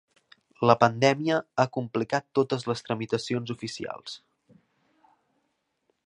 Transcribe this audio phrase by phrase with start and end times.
[0.67, 4.19] La pandèmia ha complicat totes les tramitacions oficials.